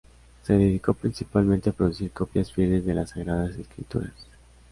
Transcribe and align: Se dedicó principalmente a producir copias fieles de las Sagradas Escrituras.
Se 0.41 0.53
dedicó 0.53 0.95
principalmente 0.95 1.69
a 1.69 1.73
producir 1.73 2.09
copias 2.09 2.51
fieles 2.51 2.83
de 2.87 2.95
las 2.95 3.11
Sagradas 3.11 3.55
Escrituras. 3.55 4.13